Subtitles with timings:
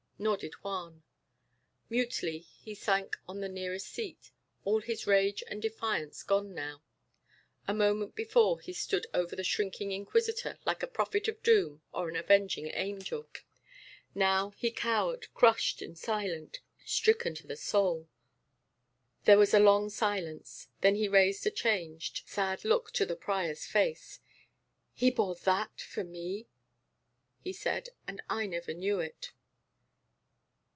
[0.23, 1.01] Nor did Juan.
[1.89, 4.29] Mutely he sank on the nearest seat,
[4.63, 6.83] all his rage and defiance gone now.
[7.67, 12.07] A moment before he stood over the shrinking Inquisitor like a prophet of doom or
[12.07, 13.27] an avenging angel;
[14.13, 18.07] now he cowered crushed and silent, stricken to the soul.
[19.25, 20.67] There was a long silence.
[20.81, 24.19] Then he raised a changed, sad look to the prior's face.
[24.93, 26.45] "He bore that for me,"
[27.39, 29.31] he said, "and I never knew it."